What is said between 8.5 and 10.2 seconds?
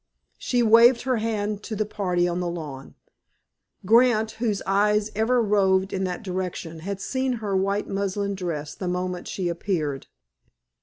the moment she appeared.